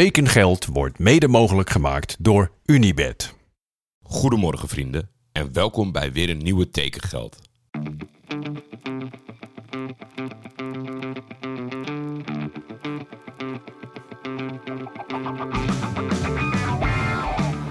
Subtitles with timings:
[0.00, 3.34] Tekengeld wordt mede mogelijk gemaakt door Unibed.
[4.02, 7.38] Goedemorgen vrienden en welkom bij weer een nieuwe Tekengeld.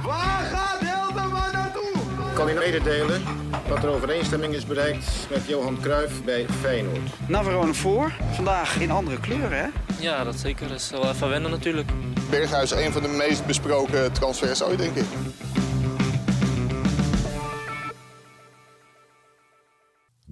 [0.01, 1.91] Waar gaat Hildeman naartoe?
[2.33, 3.21] kan u mededelen
[3.67, 7.27] dat er overeenstemming is bereikt met Johan Cruijff bij Feyenoord.
[7.27, 8.11] Navarone voor.
[8.31, 9.67] Vandaag in andere kleuren, hè?
[9.99, 10.67] Ja, dat zeker.
[10.67, 11.91] Dat is wel even wennen natuurlijk.
[12.39, 15.05] Berghuis een van de meest besproken transfers ooit, denk ik.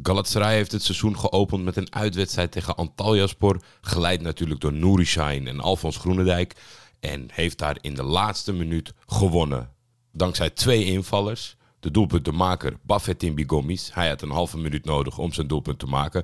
[0.04, 5.48] Galatasaray heeft het seizoen geopend met een uitwedstrijd tegen Antalyaspor, geleid natuurlijk door Nouri Sahin
[5.48, 6.56] en Alfons Groenendijk
[7.00, 9.70] en heeft daar in de laatste minuut gewonnen.
[10.12, 15.48] Dankzij twee invallers, de doelpuntenmaker Buffetin Gomis, hij had een halve minuut nodig om zijn
[15.48, 16.24] doelpunt te maken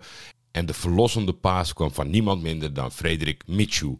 [0.52, 3.98] en de verlossende paas kwam van niemand minder dan Frederik Michu,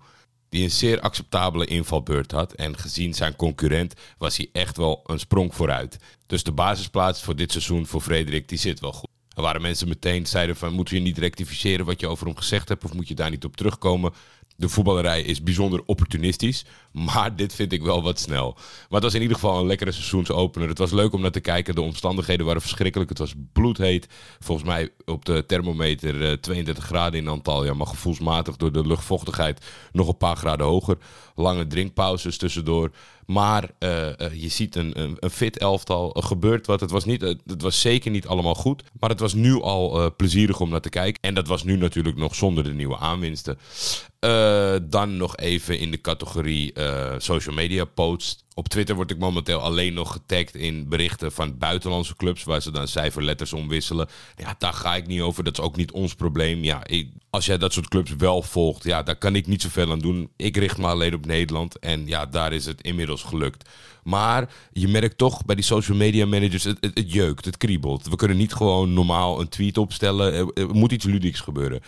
[0.50, 2.54] die een zeer acceptabele invalbeurt had.
[2.54, 5.98] En gezien zijn concurrent was hij echt wel een sprong vooruit.
[6.26, 9.10] Dus de basisplaats voor dit seizoen voor Frederik, die zit wel goed.
[9.36, 12.70] Er waren mensen meteen zeiden van, moet je niet rectificeren wat je over hem gezegd
[12.70, 14.14] hebt of moet je daar niet op terugkomen?
[14.60, 18.54] De voetballerij is bijzonder opportunistisch, maar dit vind ik wel wat snel.
[18.54, 20.68] Maar het was in ieder geval een lekkere seizoensopener.
[20.68, 21.76] Het was leuk om naar te kijken.
[21.76, 23.10] De omstandigheden waren verschrikkelijk.
[23.10, 24.08] Het was bloedheet.
[24.40, 29.66] Volgens mij op de thermometer eh, 32 graden in Antalya, maar gevoelsmatig door de luchtvochtigheid
[29.92, 30.98] nog een paar graden hoger.
[31.36, 32.92] Lange drinkpauzes tussendoor.
[33.28, 36.10] Maar eh, eh, je ziet een, een, fit elftal.
[36.20, 36.80] Gebeurt wat.
[36.80, 38.84] Het was, niet, eh, het was zeker niet allemaal goed.
[39.00, 41.22] Maar het was nu al eh, plezierig om naar te kijken.
[41.22, 43.58] En dat was nu natuurlijk nog zonder de nieuwe aanwinsten.
[44.28, 48.46] Eh, dan nog even in de categorie eh, social media posts.
[48.58, 52.44] Op Twitter word ik momenteel alleen nog getagd in berichten van buitenlandse clubs.
[52.44, 54.08] Waar ze dan cijferletters omwisselen.
[54.36, 55.44] Ja, daar ga ik niet over.
[55.44, 56.64] Dat is ook niet ons probleem.
[56.64, 59.92] Ja, ik- als jij dat soort clubs wel volgt, ja, daar kan ik niet zoveel
[59.92, 60.30] aan doen.
[60.36, 61.80] Ik richt me alleen op Nederland.
[61.80, 63.70] En ja, daar is het inmiddels gelukt.
[64.04, 68.08] Maar je merkt toch bij die social media managers, het, het, het jeukt, het kriebelt.
[68.10, 70.34] We kunnen niet gewoon normaal een tweet opstellen.
[70.34, 71.82] Er, er moet iets ludieks gebeuren.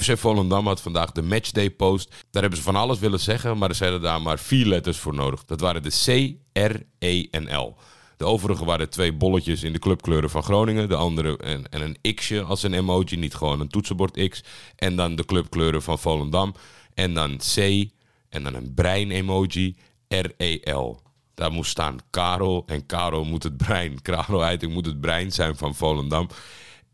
[0.00, 2.08] FC Volendam had vandaag de matchday post.
[2.30, 5.14] Daar hebben ze van alles willen zeggen, maar er zijn daar maar vier letters voor
[5.14, 5.44] nodig.
[5.44, 7.76] Dat waren de C, R, E en L.
[8.16, 10.88] De overige waren twee bolletjes in de clubkleuren van Groningen.
[10.88, 14.44] De andere en, en een x'je als een emoji, niet gewoon een toetsenbord X.
[14.76, 16.54] En dan de clubkleuren van Volendam.
[16.94, 17.56] En dan C
[18.28, 19.76] en dan een brein emoji,
[20.08, 21.00] R-E-L.
[21.34, 24.02] Daar moest staan Karel en Karel moet het brein.
[24.02, 26.28] Karel Heiting moet het brein zijn van Volendam.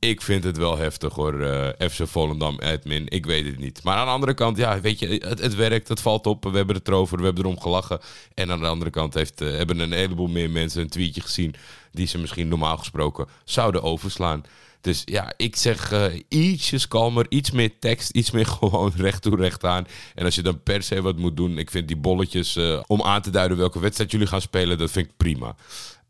[0.07, 3.05] Ik vind het wel heftig hoor, eh, FC Volendam admin.
[3.09, 3.83] Ik weet het niet.
[3.83, 6.45] Maar aan de andere kant, ja, weet je, het, het werkt, het valt op.
[6.45, 8.01] We hebben het erover, we hebben erom gelachen.
[8.35, 11.55] En aan de andere kant heeft, eh, hebben een heleboel meer mensen een tweetje gezien...
[11.93, 14.45] die ze misschien normaal gesproken zouden overslaan.
[14.81, 19.37] Dus ja, ik zeg eh, ietsjes kalmer, iets meer tekst, iets meer gewoon recht toe
[19.37, 19.87] recht aan.
[20.15, 23.23] En als je dan per se wat moet doen, ik vind die bolletjes om aan
[23.23, 25.57] te duiden welke wedstrijd jullie gaan spelen, dat vind ik prima.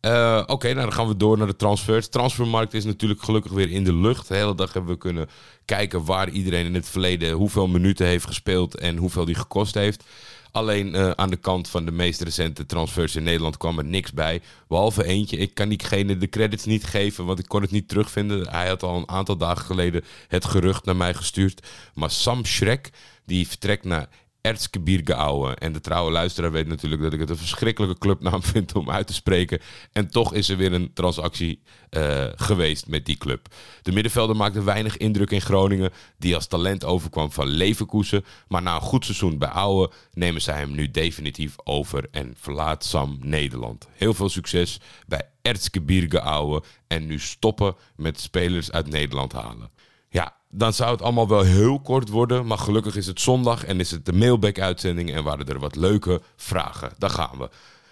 [0.06, 2.09] Eh, Oké, nou dan gaan we door naar de transfers.
[2.09, 4.28] Transfermarkt is natuurlijk gelukkig weer in de lucht.
[4.28, 5.28] De hele dag hebben we kunnen
[5.65, 10.05] kijken waar iedereen in het verleden hoeveel minuten heeft gespeeld en hoeveel die gekost heeft.
[10.53, 14.12] Alleen eh, aan de kant van de meest recente transfers in Nederland kwam er niks
[14.12, 14.41] bij.
[14.69, 15.37] Behalve eentje.
[15.37, 18.49] Ik kan diegene de credits niet geven, want ik kon het niet terugvinden.
[18.49, 21.67] Hij had al een aantal dagen geleden het gerucht naar mij gestuurd.
[21.94, 22.91] Maar Sam Schrek,
[23.25, 24.09] die vertrekt naar
[24.46, 28.90] Erzgebirge En de trouwe luisteraar weet natuurlijk dat ik het een verschrikkelijke clubnaam vind om
[28.90, 29.60] uit te spreken.
[29.92, 33.48] En toch is er weer een transactie eh, geweest met die club.
[33.82, 38.24] De middenvelder maakte weinig indruk in Groningen, die als talent overkwam van Leverkusen.
[38.48, 42.84] Maar na een goed seizoen bij Ouwe nemen zij hem nu definitief over en verlaat
[42.84, 43.88] Sam Nederland.
[43.92, 49.70] Heel veel succes bij Erzgebirge Ouwe en nu stoppen met spelers uit Nederland halen.
[50.08, 52.47] Ja, dan zou het allemaal wel heel kort worden.
[52.47, 56.22] Maar gelukkig is het zondag en is het de mailback-uitzending en waren er wat leuke
[56.37, 56.93] vragen.
[56.99, 57.49] Daar gaan we.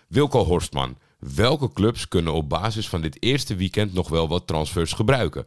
[0.09, 0.99] Wilco Horstman.
[1.19, 5.47] Welke clubs kunnen op basis van dit eerste weekend nog wel wat transfers gebruiken?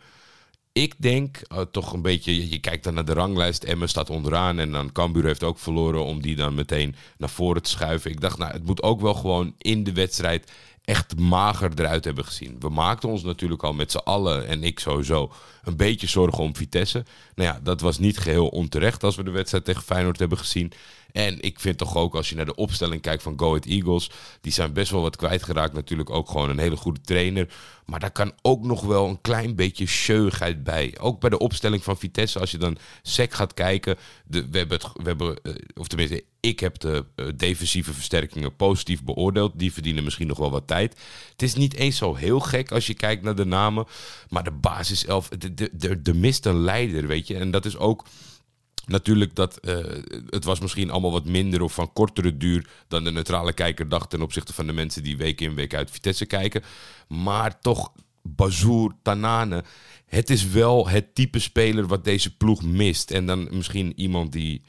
[0.72, 3.64] Ik denk eh, toch een beetje, je, kijkt dan naar de ranglijst.
[3.64, 7.62] Emmen staat onderaan en dan Cambuur heeft ook verloren om die dan meteen naar voren
[7.62, 8.12] te schuiven.
[8.12, 10.52] Ik dacht, nou, het moet ook wel gewoon in de wedstrijd
[10.88, 12.56] echt mager eruit hebben gezien.
[12.60, 15.31] We maakten ons natuurlijk al met z'n allen, en ik sowieso,
[15.68, 17.06] een beetje zorgen om Vitesse.
[17.36, 20.72] Nou ja, dat was niet geheel onterecht als we de wedstrijd tegen Feyenoord hebben gezien.
[21.12, 24.10] En ik vind toch ook, als je naar de opstelling kijkt van Go Ahead Eagles...
[24.42, 25.74] die zijn best wel wat kwijtgeraakt.
[25.74, 27.48] Natuurlijk ook gewoon een hele goede trainer.
[27.86, 30.96] Maar daar kan ook nog wel een klein beetje scheugheid bij.
[31.00, 33.98] Ook bij de opstelling van Vitesse, als je dan sec gaat kijken...
[34.25, 39.04] De, we hebben we hebben, eh, of tenminste, ik heb de eh, defensieve versterkingen positief
[39.04, 39.60] beoordeeld.
[39.60, 41.00] Die verdienen misschien nog wel wat tijd.
[41.31, 43.86] Het is niet eens zo heel gek als je kijkt naar de namen.
[44.30, 47.36] Maar de basiself, de, de, de, de mist een leider, weet je.
[47.36, 48.06] En dat is ook
[48.88, 49.77] Natuurlijk, dat, eh,
[50.30, 54.09] het was misschien allemaal wat minder of van kortere duur dan de neutrale kijker dacht
[54.09, 56.63] ten opzichte van de mensen die week in week uit Vitesse kijken.
[57.07, 59.63] Maar toch, Bazoer, Tanane,
[60.06, 63.12] het is wel het type speler wat deze ploeg mist.
[63.12, 64.62] En dan misschien iemand die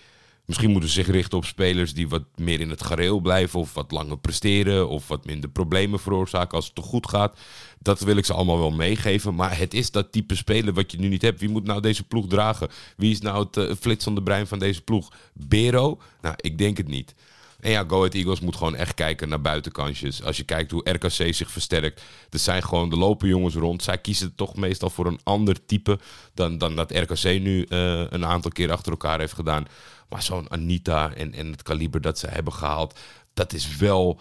[0.49, 3.61] Misschien moeten ze zich richten op spelers die wat meer in het gareel blijven.
[3.61, 4.89] Of wat langer presteren.
[4.89, 7.39] Of wat minder problemen veroorzaken als het te goed gaat.
[7.79, 9.35] Dat wil ik ze allemaal wel meegeven.
[9.35, 11.41] Maar het is dat type speler wat je nu niet hebt.
[11.41, 12.69] Wie moet nou deze ploeg dragen?
[12.97, 15.13] Wie is nou het uh, flitsende brein van deze ploeg?
[15.33, 16.01] Bero?
[16.21, 17.15] Nou, ik denk het niet.
[17.59, 20.23] En ja, Go Ahead Eagles moet gewoon echt kijken naar buitenkansjes.
[20.23, 22.03] Als je kijkt hoe RKC zich versterkt.
[22.31, 23.83] Er zijn gewoon de lopen jongens rond.
[23.83, 25.99] Zij kiezen toch meestal voor een ander type
[26.35, 29.67] dan, dan dat RKC nu uh, een aantal keer achter elkaar heeft gedaan.
[30.09, 32.99] Maar zo'n Anita en, en het kaliber dat ze hebben gehaald,
[33.35, 34.21] dat is wel,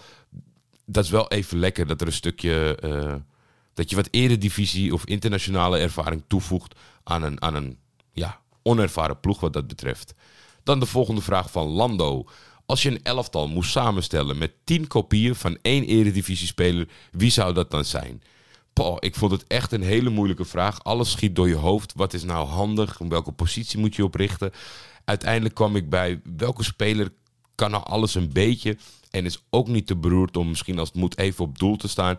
[0.86, 2.78] dat is wel even lekker dat er een stukje.
[2.84, 3.16] Uh,
[3.74, 7.78] dat je wat eredivisie of internationale ervaring toevoegt aan een, aan een
[8.12, 10.14] ja, onervaren ploeg wat dat betreft.
[10.64, 12.28] Dan de volgende vraag van Lando.
[12.68, 17.72] Als je een elftal moest samenstellen met tien kopieën van één eredivisiespeler, wie zou dat
[17.72, 18.22] dan zijn?
[18.74, 20.84] Paul, ik vond het echt een hele moeilijke vraag.
[20.84, 21.94] Alles schiet door je hoofd.
[21.96, 22.98] Wat is nou handig?
[22.98, 24.52] welke positie moet je oprichten?
[25.06, 27.12] uiteindelijk kwam ik bij welke speler
[27.56, 28.78] kan nou alles een beetje.
[29.12, 31.88] En is ook niet te beroerd om misschien als het moet even op doel te
[31.88, 32.18] staan.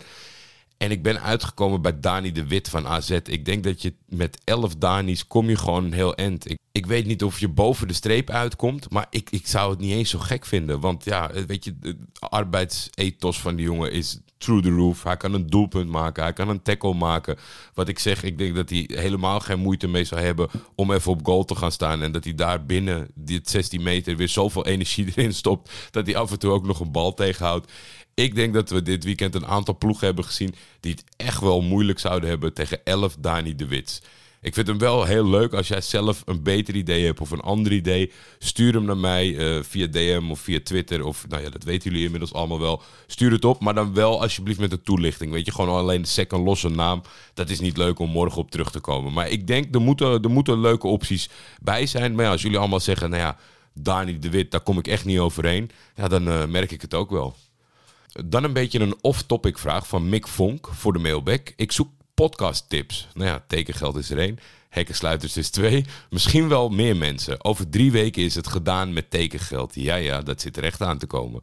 [0.78, 3.10] En ik ben uitgekomen bij Dani de Wit van AZ.
[3.10, 6.56] Ik denk dat je met 11 Dani's kom je gewoon heel end.
[6.72, 9.92] Ik, weet niet of je boven de streep uitkomt, maar ik, ik zou het niet
[9.92, 10.80] eens zo gek vinden.
[10.80, 15.02] Want ja, weet je, de arbeidsethos van die jongen is through the roof.
[15.02, 17.38] Hij kan een doelpunt maken, hij kan een tackle maken.
[17.75, 21.12] Wat ik zeg, ik denk dat hij helemaal geen moeite mee zou hebben om even
[21.12, 22.02] op goal te gaan staan.
[22.02, 26.16] En dat hij daar binnen dit 16 meter weer zoveel energie erin stopt, dat hij
[26.16, 27.72] af en toe ook nog een bal tegenhoudt.
[28.18, 31.60] Ik denk dat we dit weekend een aantal ploegen hebben gezien die het echt wel
[31.60, 34.02] moeilijk zouden hebben tegen 11 Dani de Wits.
[34.40, 35.52] Ik vind hem wel heel leuk.
[35.52, 39.28] Als jij zelf een beter idee hebt of een ander idee, stuur hem naar mij
[39.28, 41.04] uh, via DM of via Twitter.
[41.04, 42.82] Of nou ja, dat weten jullie inmiddels allemaal wel.
[43.06, 45.32] Stuur het op, maar dan wel alsjeblieft met een toelichting.
[45.32, 47.02] Weet je, gewoon alleen de second losse naam.
[47.34, 49.12] Dat is niet leuk om morgen op terug te komen.
[49.12, 51.28] Maar ik denk, er moeten, er moeten leuke opties
[51.60, 52.14] bij zijn.
[52.14, 53.36] Maar ja, als jullie allemaal zeggen, nou ja,
[53.72, 55.70] Dani de Wit, daar kom ik echt niet overheen.
[55.94, 57.36] Ja, dan uh, merk ik het ook wel.
[58.12, 61.52] Dan een beetje een off-topic vraag van Mick Vonk voor de mailback.
[61.56, 63.08] Ik zoek podcast tips.
[63.14, 64.38] Nou ja, tekengeld is er één.
[64.69, 65.84] Hekkensluiters is twee.
[66.10, 67.44] Misschien wel meer mensen.
[67.44, 69.75] Over drie weken is het gedaan met tekengeld.
[69.75, 71.43] Ja, ja, dat zit er aan te komen.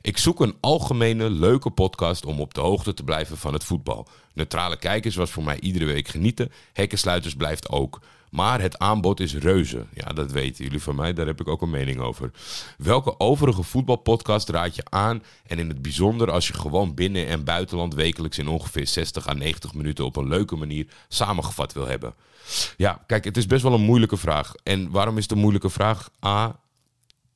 [0.00, 4.08] Ik zoek een algemene, leuke podcast om op de hoogte te blijven van het voetbal.
[4.32, 6.52] Neutrale kijkers was voor mij iedere week genieten.
[6.72, 8.00] Hekkensluiters blijft ook.
[8.36, 9.84] Maar het aanbod is reuze.
[9.94, 11.12] Ja, dat weten jullie van mij.
[11.12, 12.30] Daar heb ik ook een mening over.
[12.78, 15.22] Welke overige voetbalpodcast raad je aan?
[15.46, 19.32] En in het bijzonder als je gewoon binnen- en buitenland wekelijks in ongeveer 60 à
[19.32, 22.14] 90 minuten op een leuke manier samengevat wil hebben.
[22.76, 24.54] Ja, kijk, het is best wel een moeilijke vraag.
[24.62, 26.10] En waarom is het een moeilijke vraag?
[26.24, 26.60] A,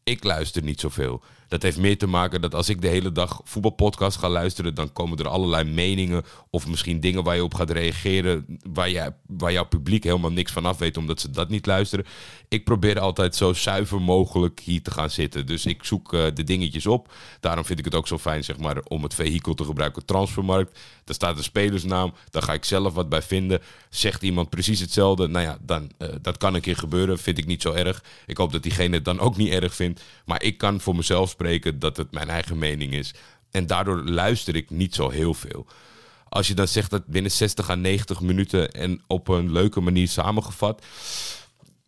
[0.03, 1.23] ik luister niet zoveel.
[1.51, 4.93] Dat heeft meer te maken dat als ik de hele dag voetbalpodcast ga luisteren, dan
[4.93, 9.53] komen er allerlei meningen of misschien dingen waar je op gaat reageren, waar, je, waar
[9.53, 12.07] jouw publiek helemaal niks van af weet, omdat ze dat niet luisteren.
[12.49, 15.47] Ik probeer altijd zo zuiver mogelijk hier te gaan zitten.
[15.47, 17.13] Dus ik zoek uh, de dingetjes op.
[17.41, 20.79] Daarom vind ik het ook zo fijn, zeg maar, om het vehikel te gebruiken, transfermarkt.
[21.05, 23.61] Daar staat een spelersnaam, daar ga ik zelf wat bij vinden.
[23.89, 27.47] Zegt iemand precies hetzelfde, nou ja, dan, uh, dat kan een keer gebeuren, vind ik
[27.47, 28.05] niet zo erg.
[28.27, 30.03] Ik hoop dat diegene het dan ook niet erg vindt.
[30.25, 33.15] Maar ik kan voor mezelf spreken dat het mijn eigen mening is.
[33.51, 35.67] En daardoor luister ik niet zo heel veel.
[36.29, 40.09] Als je dan zegt dat binnen 60 à 90 minuten en op een leuke manier
[40.09, 40.85] samengevat.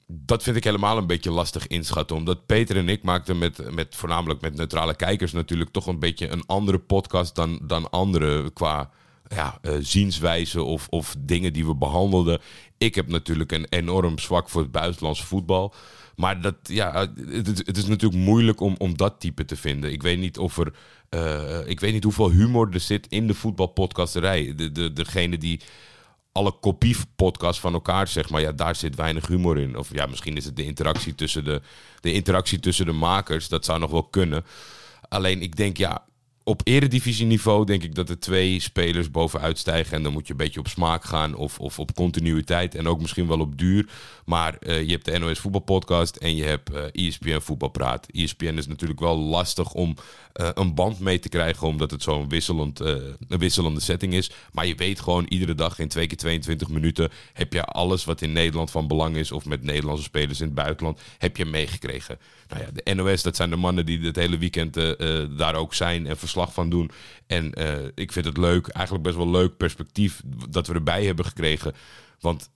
[0.06, 2.16] Dat vind ik helemaal een beetje lastig inschatten.
[2.16, 6.28] Omdat Peter en ik maakten met, met voornamelijk met neutrale kijkers natuurlijk toch een beetje
[6.28, 8.90] een andere podcast dan, dan anderen qua
[9.35, 12.41] ja, zienswijze of, of dingen die we behandelden.
[12.79, 15.75] Ik heb natuurlijk een enorm zwak voor het buitenlandse voetbal.
[16.17, 19.93] Maar dat, ja, het, is, natuurlijk moeilijk om, om dat type te vinden.
[19.93, 20.75] Ik weet niet of er.
[21.11, 24.55] Uh, ik weet niet hoeveel humor er zit in de voetbalpodcasterij.
[24.55, 25.61] De, de, degene die
[26.33, 29.79] alle kopiepodcasts van elkaar, zeg maar, ja, daar zit weinig humor in.
[29.79, 31.62] Of ja, misschien is het de interactie tussen de,
[32.01, 33.49] de interactie tussen de makers.
[33.49, 34.45] Dat zou nog wel kunnen.
[35.09, 36.05] Alleen ik denk, ja,
[36.44, 39.96] op eredivisieniveau denk ik dat er twee spelers bovenuit stijgen.
[39.96, 42.75] En dan moet je een beetje op smaak gaan of, of op continuïteit.
[42.75, 43.88] En ook misschien wel op duur.
[44.25, 48.06] Maar uh, je hebt de NOS Voetbalpodcast en je hebt uh, ESPN Voetbalpraat.
[48.11, 49.96] ESPN is natuurlijk wel lastig om
[50.40, 51.66] uh, een band mee te krijgen.
[51.66, 54.30] Omdat het zo'n wisselend, een wisselende setting is.
[54.52, 57.11] Maar je weet gewoon iedere dag in twee keer 22 minuten...
[57.32, 59.32] heb je alles wat in Nederland van belang is...
[59.32, 62.18] of met Nederlandse spelers in het buitenland, heb je meegekregen.
[62.49, 64.75] Nou ja, de NOS, dat zijn de mannen die het hele weekend
[65.38, 66.06] daar ook zijn...
[66.06, 66.91] en verslag van doen.
[67.27, 67.53] En
[67.95, 70.23] ik vind het leuk, eigenlijk best wel leuk perspectief...
[70.49, 71.75] dat we erbij hebben gekregen...
[72.21, 72.51] Want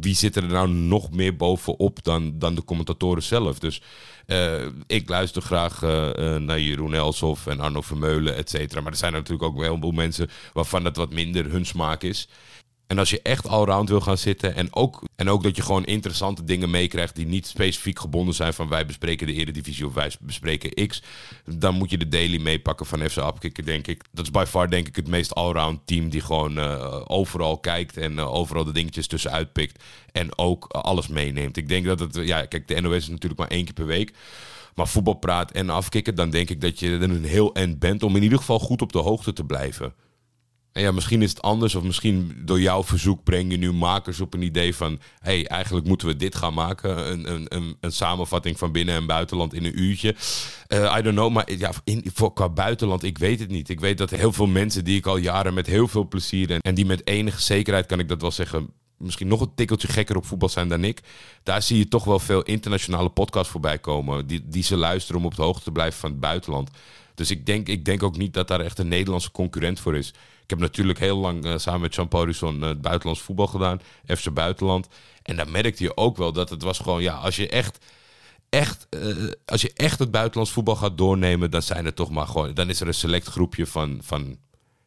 [0.00, 3.58] wie zit er nou nog meer bovenop dan, dan de commentatoren zelf?
[3.58, 3.82] Dus
[4.26, 8.80] eh, ik luister graag eh, eh, naar Jeroen Elshoff en Arno Vermeulen, et cetera.
[8.80, 12.28] Maar er zijn natuurlijk ook een heleboel mensen waarvan het wat minder hun smaak is.
[12.88, 15.84] En als je echt allround wil gaan zitten en ook, en ook dat je gewoon
[15.84, 20.12] interessante dingen meekrijgt die niet specifiek gebonden zijn van wij bespreken de Eredivisie of wij
[20.20, 21.02] bespreken X,
[21.44, 24.04] dan moet je de daily meepakken van FC Apkikker, denk ik.
[24.12, 27.96] Dat is by far denk ik het meest allround team die gewoon uh, overal kijkt
[27.96, 31.56] en uh, overal de dingetjes tussenuit pikt en ook alles meeneemt.
[31.56, 34.12] Ik denk dat het, ja kijk de NOS is natuurlijk maar één keer per week.
[34.74, 38.22] Maar voetbalpraat en afkikken, dan denk ik dat je een heel end bent om in
[38.22, 39.94] ieder geval goed op de hoogte te blijven.
[40.72, 44.20] En ja, misschien is het anders, of misschien door jouw verzoek breng je nu makers
[44.20, 47.10] op een idee van: hey, eigenlijk moeten we dit gaan maken.
[47.10, 50.14] Een, een, een, een, samenvatting van binnen- en buitenland in een uurtje.
[50.68, 53.68] Uh, I don't know, maar ja, in, voor, qua buitenland, ik weet het niet.
[53.68, 56.60] Ik weet dat heel veel mensen die ik al jaren met heel veel plezier en,
[56.60, 60.16] en die met enige zekerheid, kan ik dat wel zeggen, misschien nog een tikkeltje gekker
[60.16, 61.00] op voetbal zijn dan ik.
[61.42, 64.26] Daar zie je toch wel veel internationale podcasts voorbij komen.
[64.26, 66.70] Die, die ze luisteren om op de hoogte te blijven van het buitenland.
[67.14, 70.14] Dus ik denk, ik denk ook niet dat daar echt een Nederlandse concurrent voor is.
[70.48, 73.80] Ik heb natuurlijk heel lang uh, samen met Jean Paulison uh, buitenlands voetbal gedaan.
[74.06, 74.88] FC Buitenland.
[75.22, 77.02] En daar merkte je ook wel dat het was gewoon...
[77.02, 77.84] Ja, als je echt...
[78.48, 82.26] Echt, uh, als je echt het buitenlands voetbal gaat doornemen, dan zijn er toch maar
[82.26, 82.54] gewoon.
[82.54, 84.38] Dan is er een select groepje van, van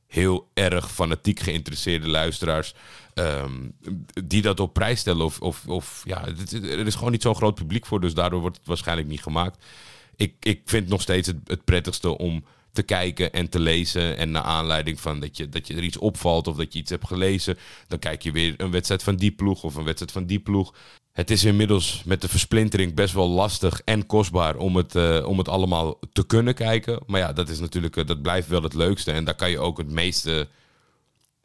[0.08, 2.74] heel erg fanatiek geïnteresseerde luisteraars.
[3.14, 3.76] Um,
[4.24, 5.26] die dat op prijs stellen.
[5.26, 8.02] Of, of, of ja, er is gewoon niet zo'n groot publiek voor.
[8.02, 9.64] Dus daardoor wordt het waarschijnlijk niet gemaakt.
[10.16, 14.18] Ik, ik vind nog steeds het, het prettigste om te kijken en te lezen.
[14.18, 16.90] En naar aanleiding van dat je, dat je er iets opvalt of dat je iets
[16.90, 20.26] hebt gelezen, dan kijk je weer een wedstrijd van die ploeg of een wedstrijd van
[20.26, 20.74] die ploeg.
[21.12, 25.38] Het is inmiddels met de versplintering best wel lastig en kostbaar om het, uh, om
[25.38, 27.00] het allemaal te kunnen kijken.
[27.06, 29.12] Maar ja, dat is natuurlijk, uh, dat blijft wel het leukste.
[29.12, 30.48] En daar kan je ook het meeste.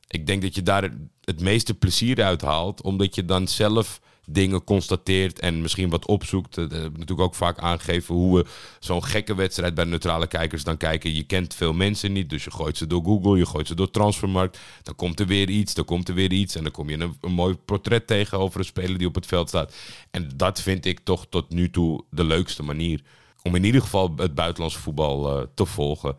[0.09, 0.91] Ik denk dat je daar
[1.25, 6.55] het meeste plezier uit haalt, omdat je dan zelf dingen constateert en misschien wat opzoekt.
[6.55, 8.47] Dat heb ik natuurlijk ook vaak aangegeven hoe we
[8.81, 11.15] zo'n gekke wedstrijd bij neutrale kijkers dan kijken.
[11.15, 13.91] Je kent veel mensen niet, dus je gooit ze door Google, je gooit ze door
[13.91, 14.59] Transfermarkt.
[14.83, 17.33] Dan komt er weer iets, dan komt er weer iets en dan kom je een,
[17.33, 19.75] mooi portret tegen over een speler die op het veld staat.
[20.11, 23.01] En dat vind ik toch tot nu toe de leukste manier
[23.43, 26.17] om in ieder geval het buitenlandse voetbal uh, te volgen.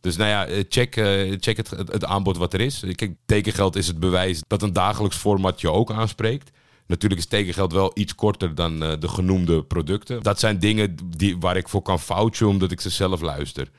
[0.00, 2.84] Dus nou ja, check, uh, check het, het, het, aanbod wat er is.
[2.94, 6.50] Kijk, tekengeld is het bewijs dat een dagelijks format je ook aanspreekt.
[6.88, 10.22] Natuurlijk is tekengeld wel iets korter dan uh, de genoemde producten.
[10.22, 13.70] Dat zijn dingen die, waar ik voor kan foutje omdat ik ze zelf luister.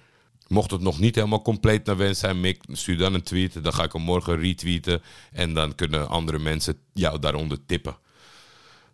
[0.48, 3.64] Mocht het nog niet helemaal compleet naar wens zijn, stuur dan een tweet.
[3.64, 5.02] Dan ga ik hem morgen retweeten.
[5.32, 7.98] En dan kunnen andere mensen jou daaronder tippen.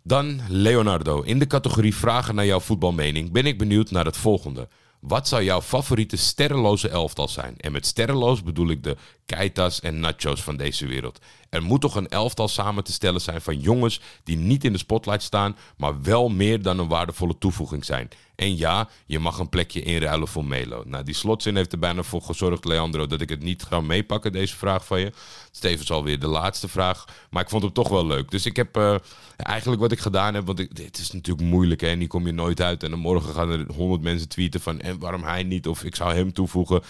[0.02, 1.20] Dan Leonardo.
[1.20, 4.68] In de categorie vragen naar jouw voetbalmening ben ik benieuwd naar het volgende.
[5.00, 7.54] Wat zou jouw favoriete sterrenloze elftal zijn?
[7.56, 8.96] En met sterrenloos bedoel ik de
[9.26, 11.20] Keitas en Nachos van deze wereld.
[11.50, 14.78] Er moet toch een elftal samen te stellen zijn van jongens die niet in de
[14.78, 18.08] spotlight staan, maar wel meer dan een waardevolle toevoeging zijn.
[18.36, 20.82] En ja, je mag een plekje inruilen voor Melo.
[20.86, 24.32] Nou, die slotzin heeft er bijna voor gezorgd, Leandro, dat ik het niet ga meepakken,
[24.32, 25.12] deze vraag van je.
[25.50, 28.30] Stevens alweer de laatste vraag, maar ik vond hem toch wel leuk.
[28.30, 28.94] Dus ik heb uh,
[29.36, 32.26] eigenlijk wat ik gedaan heb, want ik, dit is natuurlijk moeilijk hè, en die kom
[32.26, 32.82] je nooit uit.
[32.82, 35.96] En dan morgen gaan er honderd mensen tweeten van en waarom hij niet of ik
[35.96, 36.82] zou hem toevoegen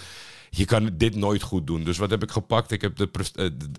[0.50, 1.84] je kan dit nooit goed doen.
[1.84, 2.70] Dus wat heb ik gepakt?
[2.70, 3.08] Ik heb de,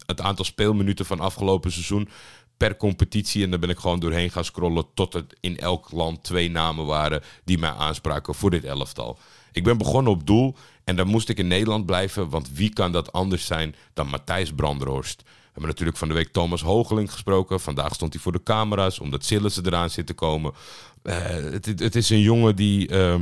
[0.06, 2.10] het aantal speelminuten van afgelopen seizoen
[2.58, 3.44] per competitie.
[3.44, 6.86] En daar ben ik gewoon doorheen gaan scrollen tot het in elk land twee namen
[6.86, 9.18] waren die mij aanspraken voor dit elftal.
[9.52, 12.92] Ik ben begonnen op doel en dan moest ik in Nederland blijven, want wie kan
[12.92, 15.22] dat anders zijn dan Matthijs Brandhorst?
[15.24, 17.60] We hebben natuurlijk van de week Thomas Hogeling gesproken.
[17.60, 20.54] Vandaag stond hij voor de camera's, omdat Sillissen eraan zit te komen.
[21.04, 23.16] Uh, het, het, is een jongen die uh,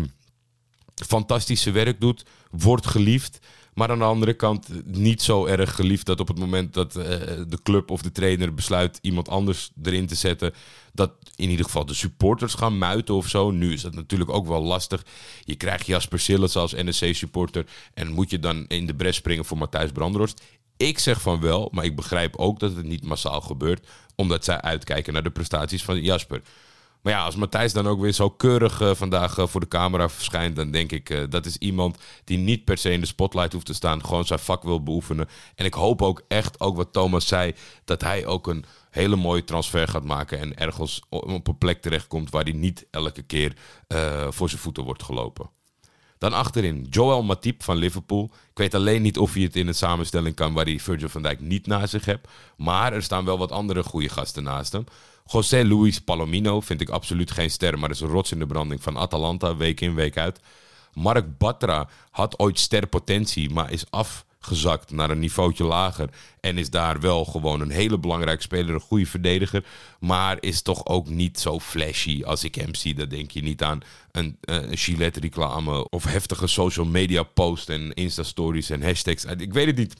[1.07, 2.25] fantastische werk doet,
[2.57, 3.39] wordt geliefd.
[3.73, 7.03] Maar aan de andere kant niet zo erg geliefd dat op het moment dat uh,
[7.47, 10.53] de club of de trainer besluit iemand anders erin te zetten,
[10.93, 13.51] dat in ieder geval de supporters gaan muiten of zo.
[13.51, 15.05] Nu is dat natuurlijk ook wel lastig.
[15.43, 19.57] Je krijgt Jasper Sillis als NSC-supporter en moet je dan in de bres springen voor
[19.57, 20.41] Matthijs Brandhorst.
[20.77, 24.61] Ik zeg van wel, maar ik begrijp ook dat het niet massaal gebeurt, omdat zij
[24.61, 26.41] uitkijken naar de prestaties van Jasper.
[27.05, 30.09] Maar ja, als Matthijs dan ook weer zo keurig uh, vandaag uh, voor de camera
[30.09, 33.53] verschijnt, dan denk ik uh, dat is iemand die niet per se in de spotlight
[33.53, 35.27] hoeft te staan, gewoon zijn vak wil beoefenen.
[35.55, 39.43] En ik hoop ook echt, ook wat Thomas zei, dat hij ook een hele mooie
[39.43, 43.55] transfer gaat maken en ergens op een plek terechtkomt waar hij niet elke keer
[44.29, 45.49] voor zijn voeten wordt gelopen.
[46.17, 48.31] Dan achterin Joel Matip van Liverpool.
[48.51, 51.21] Ik weet alleen niet of hij het in een samenstelling kan waar hij Virgil van
[51.21, 52.27] Dijk niet naast zich hebt.
[52.57, 54.85] Maar er staan wel wat andere goede gasten naast hem.
[55.31, 58.83] José Luis Palomino vind ik absoluut geen ster, maar is een rots in de branding
[58.83, 60.39] van Atalanta, week in, week uit.
[60.93, 63.91] Mark Batra had ooit sterpotentie, maar is
[64.45, 66.09] gezakt naar een niveautje lager.
[66.39, 69.65] En is daar wel gewoon een hele belangrijke speler, een goede verdediger.
[69.99, 72.93] Maar is toch ook niet zo flashy als ik hem zie.
[72.93, 77.93] Dan denk je niet aan een, uh, Gillette reclame of heftige social media posts en
[77.93, 79.25] Insta stories en hashtags.
[79.25, 79.93] Ik weet het niet.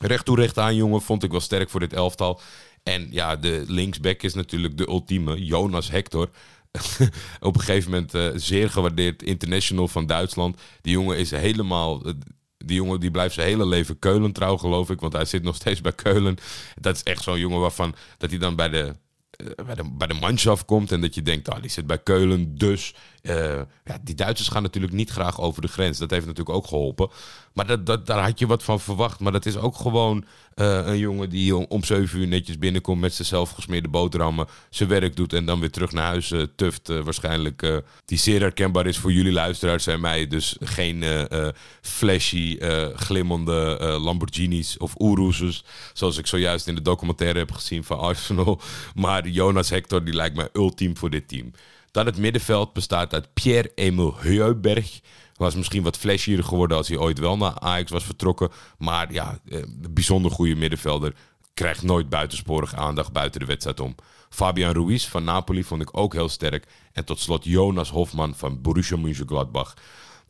[0.00, 2.40] Recht toe recht aan, jongen, vond ik wel sterk voor dit elftal.
[2.82, 6.30] En ja, de linksback is natuurlijk de ultieme, Jonas Hector.
[7.40, 10.60] op een gegeven moment uh, zeer gewaardeerd international van Duitsland.
[10.80, 12.02] Die jongen is helemaal.
[12.64, 15.00] Die jongen die blijft zijn hele leven Keulen trouw, geloof ik.
[15.00, 16.36] Want hij zit nog steeds bij Keulen.
[16.80, 18.94] Dat is echt zo'n jongen waarvan dat hij dan bij de
[19.40, 22.58] eh, bij de, bij de komt en dat je denkt, ah, die zit bij Keulen,
[22.58, 22.94] dus...
[23.22, 25.98] Uh, ja, die Duitsers gaan natuurlijk niet graag over de grens.
[25.98, 27.10] Dat heeft natuurlijk ook geholpen.
[27.52, 29.20] Maar dat, dat, daar had je wat van verwacht.
[29.20, 30.24] Maar dat is ook gewoon
[30.54, 35.16] uh, een jongen die om, 7 uur netjes binnenkomt met zijn zelfgesmeerde boterhammen, zijn werk
[35.16, 36.88] doet en dan weer terug naar huis uh, tuft.
[36.88, 40.26] waarschijnlijk die zeer herkenbaar is voor jullie luisteraars en mij.
[40.26, 41.04] Dus geen
[41.80, 42.58] flashy,
[42.94, 48.60] glimmende Lamborghinis of Urus's, zoals ik zojuist in de documentaire heb gezien van Arsenal.
[48.94, 51.52] Maar Jonas Hector, die lijkt mij ultiem voor dit team.
[51.90, 55.00] Dan het middenveld bestaat uit Pierre-Emil Heuberg.
[55.34, 58.50] Was misschien wat flashier geworden als hij ooit wel naar Ajax was vertrokken.
[58.78, 61.14] Maar ja, een bijzonder goede middenvelder.
[61.54, 63.94] Krijgt nooit buitensporige aandacht buiten de wedstrijd om.
[64.28, 66.66] Fabian Ruiz van Napoli vond ik ook heel sterk.
[66.92, 69.74] En tot slot Jonas Hofman van Borussia Mönchengladbach.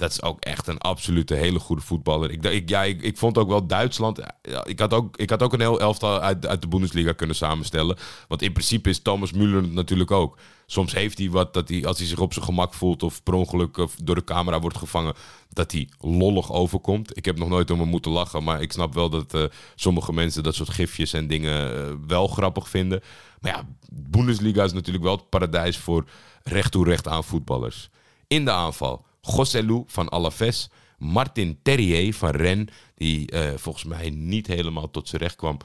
[0.01, 2.31] Dat is ook echt een absolute hele goede voetballer.
[2.31, 4.21] Ik, ik, ik, vond ook wel Duitsland.
[4.63, 7.97] Ik had ook, ik had ook een heel elftal uit, uit de Bundesliga kunnen samenstellen.
[8.29, 10.39] Want in principe is Thomas Müller natuurlijk ook.
[10.67, 13.35] Soms heeft hij wat dat hij, als hij zich op zijn gemak voelt of per
[13.35, 15.15] ongeluk of door de camera wordt gevangen,
[15.49, 17.17] dat hij lollig overkomt.
[17.17, 20.13] Ik heb nog nooit om hem moeten lachen, maar ik snap wel dat uh, sommige
[20.13, 23.01] mensen dat soort gifjes en dingen wel grappig vinden.
[23.41, 26.05] Maar ja, Bundesliga is natuurlijk wel het paradijs voor
[26.43, 27.91] recht toe recht aan voetballers.
[28.27, 29.09] In de aanval.
[29.21, 30.71] Gosselu van Alaves.
[30.99, 35.59] Martin Terrier van Rennes, die uh, volgens mij niet helemaal tot zijn recht kwam.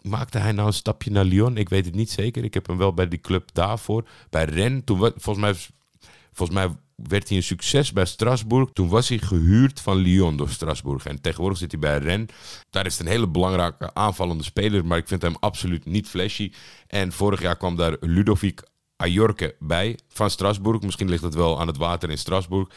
[0.00, 1.56] Maakte hij nou een stapje naar Lyon?
[1.56, 2.44] Ik weet het niet zeker.
[2.44, 4.08] Ik heb hem wel bij die club daarvoor.
[4.30, 5.54] Bij Rennes, toen, volgens, mij,
[6.32, 8.70] volgens mij werd hij een succes bij Strasbourg.
[8.72, 11.06] Toen was hij gehuurd van Lyon door Strasbourg.
[11.06, 12.30] En tegenwoordig zit hij bij Rennes.
[12.70, 14.84] Daar is het een hele belangrijke aanvallende speler.
[14.84, 16.52] Maar ik vind hem absoluut niet flashy.
[16.86, 18.62] En vorig jaar kwam daar Ludovic
[18.98, 20.82] Ajorke bij van Strasbourg.
[20.82, 22.68] Misschien ligt het wel aan het water in Strasbourg.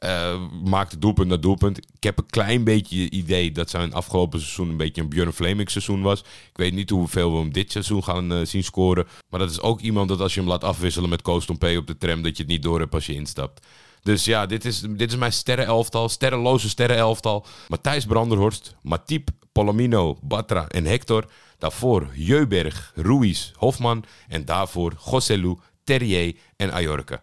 [0.00, 1.78] Uh, maakte doelpunt na doelpunt.
[1.78, 5.70] Ik heb een klein beetje idee dat zijn afgelopen seizoen een beetje een Björn Fleming
[5.70, 6.20] seizoen was.
[6.20, 9.06] Ik weet niet hoeveel we hem dit seizoen gaan uh, zien scoren.
[9.28, 11.86] Maar dat is ook iemand dat als je hem laat afwisselen met Koos P op
[11.86, 13.66] de tram, dat je het niet door hebt als je instapt.
[14.06, 16.08] Dus ja, dit is, dit is mijn sterrenelftal.
[16.08, 17.46] Sterrenloze sterrenelftal.
[17.68, 21.24] Matthijs Branderhorst, Matip, Polomino, Batra en Hector.
[21.58, 24.04] Daarvoor Jeuberg, Ruiz, Hofman.
[24.28, 27.22] En daarvoor Gosselu, Terrier en Ajorca.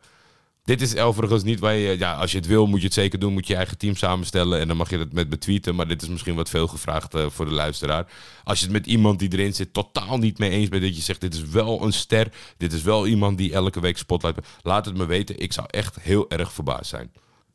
[0.63, 1.97] Dit is overigens niet waar je...
[1.97, 3.33] Ja, als je het wil, moet je het zeker doen.
[3.33, 4.59] Moet je eigen team samenstellen.
[4.59, 5.75] En dan mag je het met betweeten.
[5.75, 8.11] Maar dit is misschien wat veel gevraagd uh, voor de luisteraar.
[8.43, 10.83] Als je het met iemand die erin zit totaal niet mee eens bent.
[10.83, 12.33] Dat je zegt, dit is wel een ster.
[12.57, 14.47] Dit is wel iemand die elke week spotlight...
[14.61, 15.39] Laat het me weten.
[15.39, 17.11] Ik zou echt heel erg verbaasd zijn.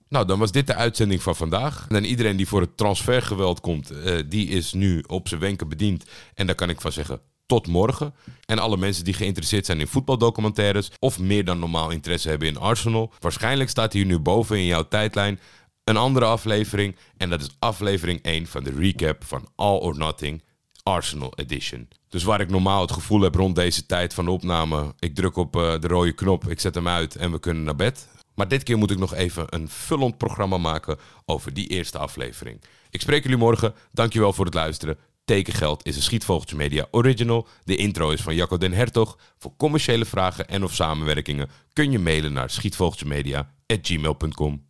[0.09, 1.87] Nou, dan was dit de uitzending van vandaag.
[1.89, 6.05] En iedereen die voor het transfergeweld komt, uh, die is nu op zijn wenken bediend.
[6.35, 8.15] En daar kan ik van zeggen, tot morgen.
[8.45, 12.59] En alle mensen die geïnteresseerd zijn in voetbaldocumentaires of meer dan normaal interesse hebben in
[12.59, 13.13] Arsenal.
[13.21, 15.41] Waarschijnlijk staat hier nu boven in jouw tijdlijn
[15.85, 16.97] een andere aflevering.
[17.17, 20.43] En dat is aflevering 1 van de recap van All or Nothing
[20.83, 21.89] Arsenal Edition.
[22.09, 25.57] Dus waar ik normaal het gevoel heb rond deze tijd van opname, ik druk op
[25.57, 28.09] uh, de rode knop, ik zet hem uit en we kunnen naar bed.
[28.35, 32.61] Maar dit keer moet ik nog even een vullend programma maken over die eerste aflevering.
[32.91, 33.75] Ik spreek jullie morgen.
[33.93, 34.99] Dankjewel voor het luisteren.
[35.29, 37.47] Tekengeld is een Schietvogeltje Media original.
[37.65, 39.19] De intro is van Jacco den Hertog.
[39.39, 44.68] Voor commerciële vragen en of samenwerkingen kun je mailen naar schietvogeltjemedia.gmail.com.